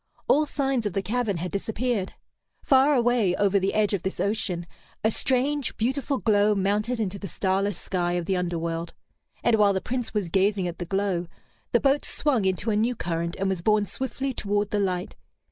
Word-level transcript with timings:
All 0.27 0.47
signs 0.47 0.87
of 0.87 0.93
the 0.93 1.03
cavern 1.03 1.37
had 1.37 1.51
disappeared. 1.51 2.13
Far 2.63 2.95
away, 2.95 3.35
over 3.35 3.59
the 3.59 3.75
edge 3.75 3.93
of 3.93 4.01
this 4.01 4.19
ocean, 4.19 4.65
a 5.03 5.11
strange, 5.11 5.77
beautiful 5.77 6.17
glow 6.17 6.55
mounted 6.55 6.99
into 6.99 7.19
the 7.19 7.27
starless 7.27 7.77
sky 7.77 8.13
of 8.13 8.25
the 8.25 8.35
underworld. 8.35 8.95
And 9.43 9.57
while 9.57 9.73
the 9.73 9.79
Prince 9.79 10.11
was 10.11 10.27
gazing 10.29 10.67
at 10.67 10.79
the 10.79 10.85
glow, 10.85 11.27
the 11.71 11.79
boat 11.79 12.03
swung 12.03 12.45
into 12.45 12.71
a 12.71 12.75
new 12.75 12.95
current, 12.95 13.35
and 13.35 13.47
was 13.47 13.61
borne 13.61 13.85
swiftly 13.85 14.33
toward 14.33 14.71
the 14.71 14.79
light. 14.79 15.15